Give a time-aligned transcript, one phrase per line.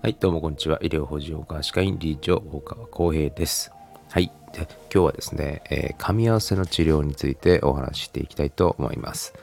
[0.00, 0.78] はい、どうもこんにちは。
[0.80, 3.72] 医療法人科歯科院理事長、大川浩平です。
[4.08, 9.34] はい、で今日はですね、えー噛み合わせの治療についてお話ししていきたいと思います。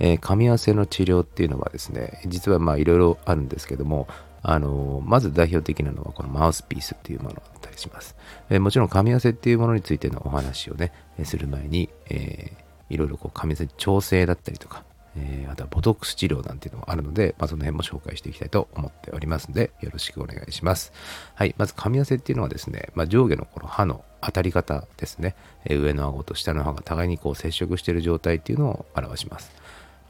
[0.00, 4.06] えー噛み合わせの治療っていうのはですね、実はまあいろいろあるんですけども、
[4.42, 8.14] あのーまず代表的なのはこのマウスピースっていうものだったりします。
[8.50, 10.92] えーもちろん噛み合わせっていうものについてのお話をね、
[11.24, 14.84] する前に、えーいろいろこう噛み合わせ調整だったりとか、
[15.16, 20.92] えーあとはボトックス治療なんていうのもあるので、まあ、その辺も紹介していきたいと思っておりますので、よろしくお願いします。
[21.34, 29.52] はい、まず噛み合わせっていうのはですね、まあ、上下のこの歯の当たり方ですね、えー上の顎と下の歯が互いにこう接触している状態っていうのを表します。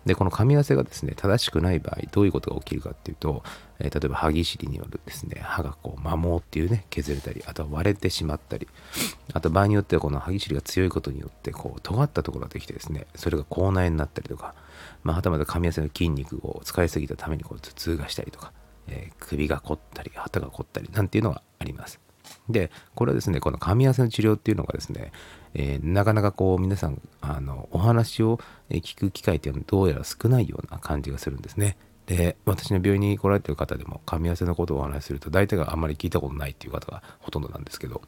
[0.05, 3.43] で、この噛み合わせがですね、正しくない場合、どういうことが起きるかっていうと、
[3.79, 8.69] えー例えば歯ぎしりによるですね、歯がこう摩耗っていうね、削れたり、あとは割れてしまったり、
[9.33, 14.55] あと場合によってはこの歯ぎしりが強いことによって、こう、尖ったところができてですね、それが口内になったりとか、
[15.03, 18.53] まあ、はたまた噛み合わせの筋肉を使いすぎたためにこう頭痛がしたりとか、
[18.89, 22.01] えー首が凝ったり、旗が凝ったりなんていうのがあります。
[22.49, 25.13] で、これはですね、この噛み合わせの治療っていうのがですね、
[25.55, 28.39] えーなかなかこう皆さんあのお話を
[28.71, 31.77] 聞く機会っていうのはどうやら少ないような感じがするんですね。
[32.07, 38.03] で、私の病院に来られてる方でも噛み合わせのことをお話しすると大体があんまり聞いたことないっていう方がほとんどなんですけど、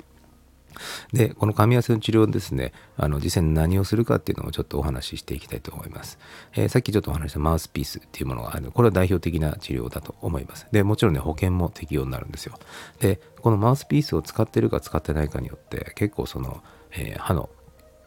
[1.12, 6.19] で、この噛み合わせの治療ですね、あの実際に何をするかっていうのをちょっとお話ししていきたいと思います。
[6.55, 10.67] えーさっきちょっとお話したマウスピースっていうものがあるこれは代表的な治療だと思います。
[10.72, 12.58] で、もちろんね、保険も適用になるんですよ。
[13.00, 17.48] で、このマウスピースを使ってるか使ってないかによって、結構その、えー歯の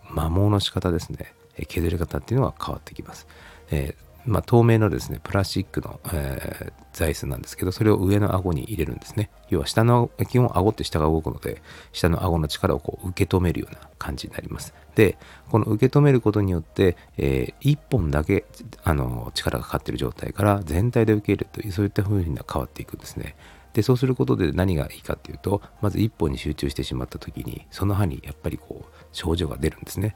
[0.09, 1.33] 摩耗の仕方ですね、
[1.67, 3.27] 削り方っていうのは変わってきます。
[3.71, 9.29] えーまあ、透明のですね、プラスチックの、えー座椅子なんですけど、それを上の顎に入れるんですね。
[9.49, 14.73] 要は下の、基本顎って下が動くので、下の顎の力をこう受け止めるような感じになります。
[14.95, 15.17] で、
[15.49, 18.45] この受け止めることによって、え1本だけ
[18.83, 23.35] あの力がかかっている状態から全体で受け入れるという、そういった風に変わっていくんですね。
[23.73, 30.15] で、そうすることで何がいいかっていうと、まず1本に集中してしまった時に、その歯にやっぱりこう、症状が出るんですね。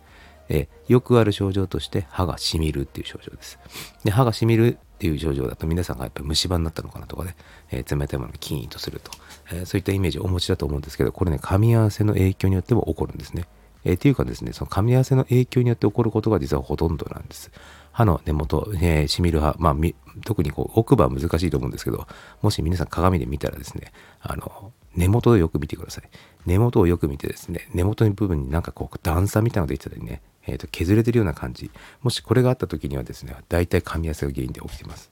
[0.49, 3.59] えよくある症状として歯がしみるっていう症状です。
[4.03, 7.35] で歯がしみるっていう症状だと皆さんがやっぱり虫歯になったのかなとかね、
[7.71, 9.09] えー冷たいものがキーンとすると、
[9.51, 13.47] えーそういったイメージをお持ちだと思うんですけどこれね噛み合わせの影響によっても起こるんですね。
[13.83, 17.49] えーっていうかですねその噛み合わせの影響によって起こることが実はほとんどなんです。
[17.91, 22.05] 歯の根元、えーしみる歯、まあ、み特にこう奥歯は難しいと思うんですけど
[22.43, 23.91] もし皆さん鏡で見たらですね
[24.21, 26.09] あの根元をよく見てください。
[26.45, 31.71] 根元をよく見てですね、根元の部分になんかこう段差みたいなのができてたりね、えーと削れてるような感じ。
[32.01, 35.11] もしこれがあった時にはですね、大体噛み合わせが原因で起きてます。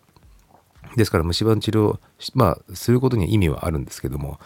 [0.96, 2.00] ですから虫歯の治療、
[2.34, 4.40] まあ、することには意味はあるんですけども、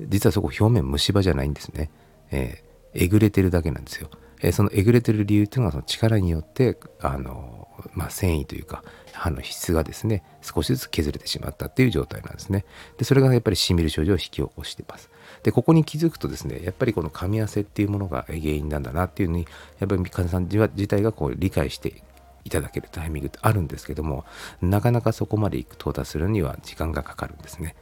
[0.00, 1.90] 実はそこ表面虫歯じゃないんですね。
[2.30, 4.10] えーえぐれてるだけなんですよ。
[4.42, 12.64] えーそのえぐれてる理由っていうのはその力によって、あの、まあ、繊維というか歯の質がですね、少しずつ削れてしまったっていう状態なんですね。
[12.98, 15.10] で、それがやっぱりしみる症状を引き起こしてます。
[15.42, 19.46] で、ここに気づくとですね、やっぱりこの噛み合わせっていうものが原因なんだなっていうのに、
[19.80, 22.02] やっぱり患者さん自自体がこう理解して
[22.44, 24.24] いただけるタイミングってあるんですけども、
[24.60, 27.74] なかなかそこまで到達するには時間がかかるんですね。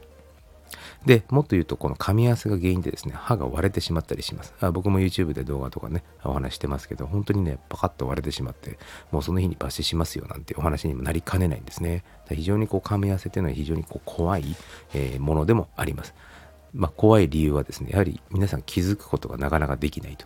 [1.05, 4.53] で、もっと言うと、この噛み合わせが原因でですね、歯が割れてしまったりします。
[4.59, 8.77] あ僕も YouTube で動画とかね、お話してますけど、本当にね、パカッと割れてしまって、
[9.11, 12.03] もうその日に抜歯しますよなんてお話にもなりかねないんですね。
[12.29, 14.55] 非常にこう噛み合わせっていうのは非常にこう怖い、
[14.93, 16.13] えーものでもあります。
[16.73, 20.25] まあ、怖い理由はですね、やはり皆さん気づくことがなかなかできないと。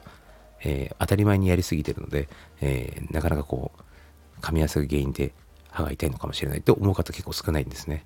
[0.63, 2.27] えー当たり前にやりすぎてるので、
[2.61, 5.33] えーなかなかこう、噛み合わせが原因で
[5.71, 8.05] 歯が痛いのかもしれないと思う方結構少ないんですね。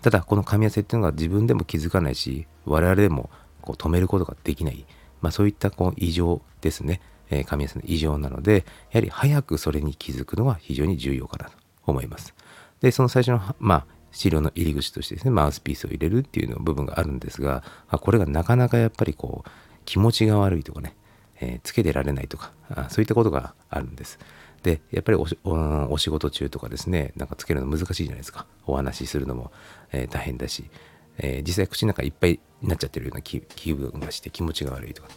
[0.00, 3.30] ただこの噛み合わせっていうのが自分でも気づかないし我々でも
[3.60, 4.84] こう止めることができない、
[5.20, 12.34] まあ、そういったこう異常ですね、えー噛み合わせの異常なのでやはり早くそれに気づくのが非常に重要かなと思います。
[12.80, 19.50] でその最初のまあ治療の入り口としてですねマウスピースを入れるっていうの部分があるんですがこれがなかなかやっぱりこう
[19.84, 20.94] 気持ちが悪いとかね、
[21.40, 24.18] えーつけてられないとかあそういったことがあるんです。
[24.62, 28.46] でやっぱりお仕事中とかですねなんかつけるの難しいじゃないですか。
[28.66, 29.50] お話しするのも、
[29.92, 30.70] えー大変だし、
[31.18, 35.08] えー実際口の中いっぱいになっちゃってるような気気分がして気持ちが悪いとか。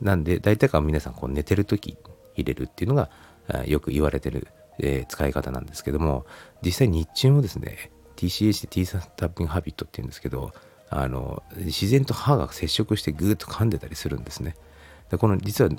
[0.00, 1.96] なんで大体が皆さんこう寝てる時
[2.34, 3.10] 入れるっていうのが
[3.66, 6.26] よく言われてる、えー使い方なんですけども
[6.62, 10.52] 実際日中もですね TCH で T サタッピングハビットっていうんですけど
[10.90, 14.54] あの自然と歯が接触してグーッと噛んでたりするんですね。
[15.10, 15.70] でこの実は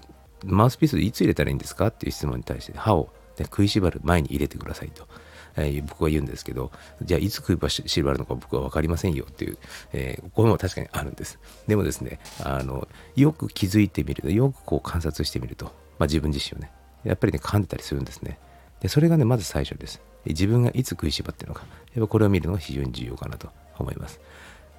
[0.44, 1.88] マウスピースいつ入れたらいいんですか？
[1.88, 5.08] っていう質問に対して歯を、ね、食いしばる前に入れてくださいと、
[5.56, 9.58] えー僕は言うんですけどじゃあいつ食いしばるのか僕は分かりませんよっていう、
[9.94, 11.40] えーこれも確かにあるんです。
[11.68, 16.72] でもですねあのよく気づいてみるとよくこう観察してみると、まあ、自分自身をね
[17.04, 18.40] やっぱりね噛んでたりするんですね。
[18.82, 20.02] でそれがねまず最初です。
[20.26, 21.66] 自分がいつ食いしばってるのか。
[21.94, 24.20] やっぱこれを見るのが非常に重要かなと思います。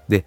[0.08, 0.25] で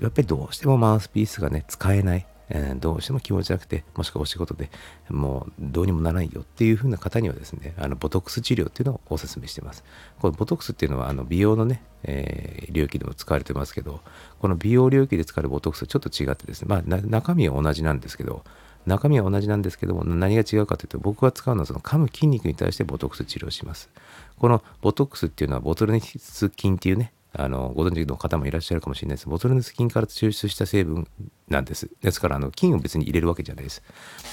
[0.00, 4.70] やっぱりどうしてもマウスピースがね使えないえー、どうしても気持ちなくて、もしくはお仕事で
[5.08, 9.84] もうどうにもならないよっていう風な方にはですね、あのボトックス治療っていうのをお勧めしてます。
[10.20, 14.00] このボトックスっていうのはあの美容のね、えー、領域でも使われてますけど、
[14.40, 18.44] この美容領域で使われるボトックスはちょっと違ってですね、まあ中身は同じなんですけど、
[18.86, 23.90] 中身は同じなんですけども、何が違うかというと、僕が使うのはその噛む筋肉に対してボトックス治療します。
[24.38, 29.28] このボトックスっていうのはボトルネス菌っていうね、あのご存知の方もいらっしゃるかもしれないです。
[29.28, 31.06] ボトルネス菌から抽出した成分
[31.48, 31.88] なんです。
[32.02, 33.82] ですから、あの菌を別に入れるわけじゃないです。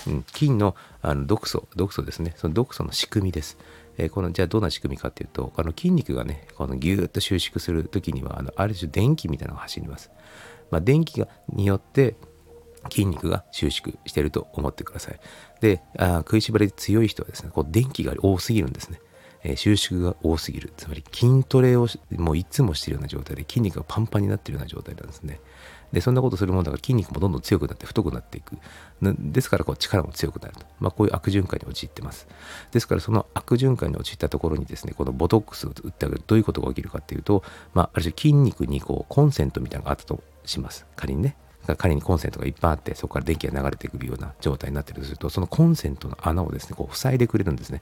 [0.07, 2.33] うん、菌のあの毒素、毒素ですね。
[2.35, 3.57] その毒素の仕組みです。
[3.97, 10.09] えー、このじゃあどんな仕組みかっていうと、あの筋肉がね、このギューッと収縮するときには、あのある種電気みたいなのが走ります。
[10.71, 12.15] まあ、電気がによって
[12.89, 15.19] 筋肉が収縮してると思ってください。
[15.61, 18.99] で、あ食いしばり強い人はですね、こう電気が多すぎるんですね。
[19.47, 20.73] え収縮が多すぎる。
[20.75, 21.87] つまり筋トレを
[22.17, 25.39] もういつもしてるような状態で筋肉がパンパンになってるような状態なんですね。
[25.93, 28.57] でそんなことするものだから筋肉もどんどん強くなって太くなっていく。
[29.01, 32.27] ですからこう力も強くなると、まあ、こういう悪循環に陥ってます。
[32.71, 36.23] ですからその悪循環に陥ったところにですねこのボトックスを打ってあげる。
[36.25, 37.43] どういうことが起きるかっていうと、
[37.75, 40.87] まあ、ある種筋肉にこうコンセントみたいなのがあったとします。
[40.95, 41.37] 仮にね。
[41.77, 47.81] 仮にコンセントがいっぱいあってそこから電気が流れていくような状態になっているとするとそのコンセントの穴をですねこう塞いでくれるんですね。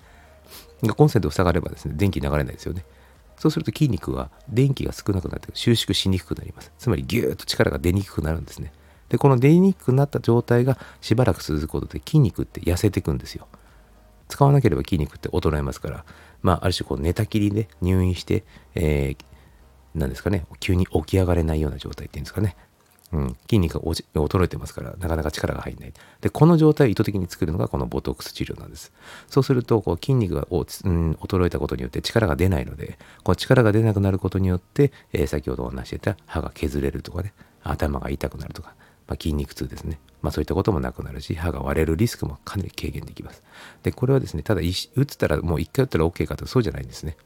[0.95, 2.85] コンセントを塞がればですね、電気流れないですよね。
[3.38, 6.71] そうすると筋肉は電気が少なくなって収縮しにくくなります。
[6.77, 8.71] つまりギューッと力が出にくくなるんですね。
[9.09, 13.47] で、この出にくくなった状態がしばらく続くことで筋肉って痩せていくんですよ。
[14.27, 16.05] 使わなければ筋肉って衰えますから、
[16.41, 18.44] まあ、ある種こう寝たきりで入院して、
[18.75, 22.56] えー、なんですかね、急に起き上がれないような状態っていうんですかね。
[23.11, 25.94] うん、筋肉が衰えてますから、なかなか力が入んない。
[26.21, 28.91] で、この状態を意図的に作るのがこのボトックス治療なんです。
[29.29, 30.59] そうすると、こう筋肉が、うん、
[31.13, 37.33] 衰えたことによって力が出ないので、こう力が出なくなることによって、えー、先ほどお話してた歯が削れるとかね、
[37.63, 38.73] 頭が痛くなるとか、
[39.07, 39.99] まあ、筋肉痛ですね。
[40.21, 43.44] まあ、そういったこともなくなるし、歯が割れるリスクもかなり軽減できます。
[43.83, 47.17] で、これはですね、ただ、打ったら、もう一回打ったら OK かとそうじゃないんですね。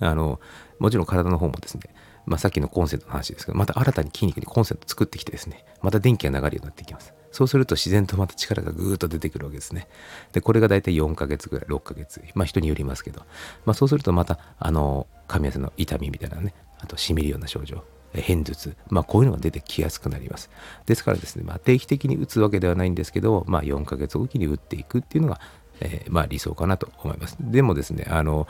[0.00, 0.40] あの、
[0.78, 1.82] もちろん体の方もですね、
[2.26, 7.14] まあ、さっきのコンセントの話ですけど、また新たに筋肉にコンセント作ってきてですね、また電気が流れるようになっていきます。
[7.32, 9.88] そうすると自然とまた力がぐーっと出てくるわけですね。
[10.32, 13.20] で、これが大体4ヶ月ぐらい、6ヶ月、まあ人によりますけど、
[13.64, 17.84] まあそうするとまた、あの、噛み合わせの痛みみたいなね、あとしみるような症状、
[18.14, 20.50] 片頭痛、まあこういうのが出てきやすくなります。
[20.86, 25.40] ですからですね、まあ定期的に打つわけではないんですけど、まあ4ヶ月おきに打っていくっていうのが、
[25.80, 27.36] えー、まあ理想かなと思います。
[27.40, 28.46] でもですね、あの、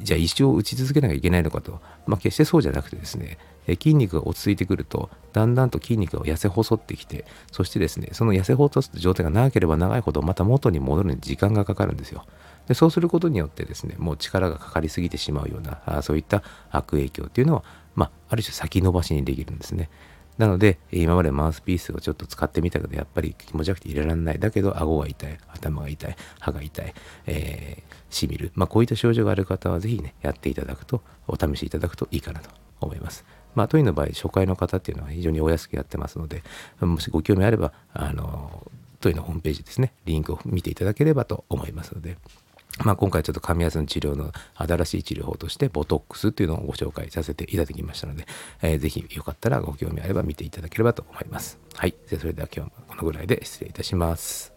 [0.00, 12.24] じゃあ一生打ち続けなきゃいけないのかと、まあ決してそうじゃなくてですね、え筋肉が落ち着いてくると、だんだんと筋肉が痩せ細ってきて、そしてですね、その痩せ細った状態が長ければ長いほど、また元に戻るのに時間がかかるんですよ。
[12.68, 17.64] でそうすることによってですね、もう力がかかりすぎてしまうような、あそういった悪影響っていうのは、
[17.94, 19.90] まあ、ある種先延ばしにできるんですね。
[20.38, 24.38] なので、今までマウスピースをちょっと使ってみたけど、やっぱり気持ちよくて入れられない。
[24.38, 26.94] だけど、顎が痛い、頭が痛い、歯が痛い、
[27.26, 28.50] えー、しみる。
[28.54, 32.50] まあ、こういった症状がある方は、ぜひね、やっていただくと、お試しいただくといいかなと
[32.80, 33.24] 思います。
[33.54, 36.42] まあ、トイの場合、初回の方っていうのは非常にお安くやってますので、
[36.80, 38.66] もしご興味あれば、あの、
[39.00, 42.16] トイのホームページですね、リンクを見ていただければと思いますので、
[42.84, 48.26] まあ、今回ちょっと噛み合わせの治療の新しい治療法としてボトックスっていうのをご紹介させていただきましたので、
[48.62, 51.58] えー、ぜひよかったらご興味あれば見ていただければと思います。
[51.74, 51.94] はい。
[52.06, 54.52] それでは今日はこのぐらいで失礼いたします。